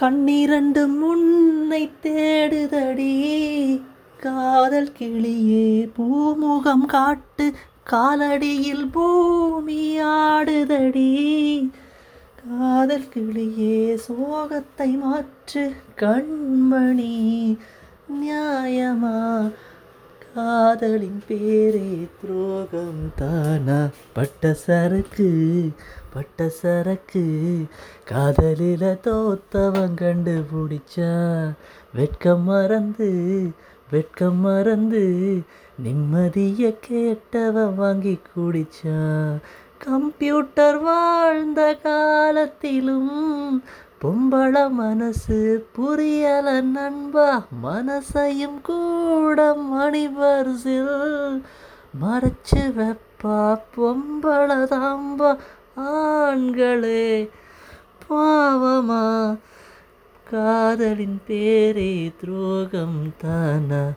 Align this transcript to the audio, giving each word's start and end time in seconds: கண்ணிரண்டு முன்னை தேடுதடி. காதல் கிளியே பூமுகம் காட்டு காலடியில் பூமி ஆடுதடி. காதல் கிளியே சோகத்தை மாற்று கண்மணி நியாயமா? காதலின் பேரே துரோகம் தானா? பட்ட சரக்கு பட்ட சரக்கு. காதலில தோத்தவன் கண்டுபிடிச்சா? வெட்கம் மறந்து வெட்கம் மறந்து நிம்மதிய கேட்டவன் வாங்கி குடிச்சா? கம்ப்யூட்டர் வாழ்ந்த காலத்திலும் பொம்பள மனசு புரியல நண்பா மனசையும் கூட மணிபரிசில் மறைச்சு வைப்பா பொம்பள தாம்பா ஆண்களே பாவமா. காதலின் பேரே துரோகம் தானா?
கண்ணிரண்டு 0.00 0.82
முன்னை 1.00 1.90
தேடுதடி. 2.02 3.14
காதல் 4.20 4.92
கிளியே 4.98 5.90
பூமுகம் 5.96 6.86
காட்டு 6.86 7.52
காலடியில் 7.90 8.86
பூமி 8.92 10.00
ஆடுதடி. 10.00 11.10
காதல் 12.42 13.08
கிளியே 13.14 13.98
சோகத்தை 14.08 14.98
மாற்று 14.98 15.74
கண்மணி 15.96 17.16
நியாயமா? 18.20 19.27
காதலின் 20.68 21.22
பேரே 21.28 22.08
துரோகம் 22.20 23.12
தானா? 23.16 23.88
பட்ட 24.12 24.52
சரக்கு 24.52 25.70
பட்ட 26.14 26.48
சரக்கு. 26.48 27.64
காதலில 28.10 28.98
தோத்தவன் 29.02 29.94
கண்டுபிடிச்சா? 29.94 31.52
வெட்கம் 31.94 32.44
மறந்து 32.44 33.40
வெட்கம் 33.90 34.40
மறந்து 34.40 35.40
நிம்மதிய 35.78 36.76
கேட்டவன் 36.90 37.74
வாங்கி 37.74 38.18
குடிச்சா? 38.36 39.26
கம்ப்யூட்டர் 39.78 40.82
வாழ்ந்த 40.82 41.74
காலத்திலும் 41.74 43.62
பொம்பள 44.02 44.70
மனசு 44.70 45.68
புரியல 45.72 46.60
நண்பா 46.60 47.46
மனசையும் 47.62 48.60
கூட 48.62 49.54
மணிபரிசில் 49.54 51.42
மறைச்சு 52.02 52.62
வைப்பா 52.78 53.60
பொம்பள 53.76 54.48
தாம்பா 54.72 55.36
ஆண்களே 55.76 57.30
பாவமா. 58.08 59.38
காதலின் 60.30 61.20
பேரே 61.26 62.12
துரோகம் 62.20 63.14
தானா? 63.18 63.92